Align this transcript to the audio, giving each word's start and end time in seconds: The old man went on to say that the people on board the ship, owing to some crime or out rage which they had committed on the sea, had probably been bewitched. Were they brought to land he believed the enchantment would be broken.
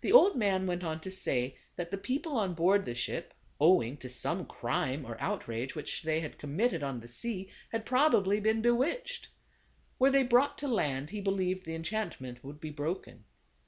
The 0.00 0.10
old 0.10 0.34
man 0.34 0.66
went 0.66 0.82
on 0.82 1.00
to 1.02 1.10
say 1.12 1.56
that 1.76 1.92
the 1.92 1.96
people 1.96 2.32
on 2.36 2.52
board 2.52 2.84
the 2.84 2.96
ship, 2.96 3.32
owing 3.60 3.96
to 3.98 4.08
some 4.08 4.44
crime 4.44 5.04
or 5.04 5.16
out 5.20 5.46
rage 5.46 5.76
which 5.76 6.02
they 6.02 6.18
had 6.18 6.36
committed 6.36 6.82
on 6.82 6.98
the 6.98 7.06
sea, 7.06 7.48
had 7.70 7.86
probably 7.86 8.40
been 8.40 8.60
bewitched. 8.60 9.28
Were 10.00 10.10
they 10.10 10.24
brought 10.24 10.58
to 10.58 10.66
land 10.66 11.10
he 11.10 11.20
believed 11.20 11.64
the 11.64 11.76
enchantment 11.76 12.42
would 12.42 12.58
be 12.60 12.70
broken. 12.70 13.22